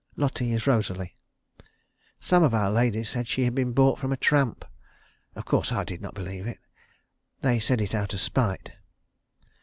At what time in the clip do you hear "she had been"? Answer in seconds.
3.27-3.71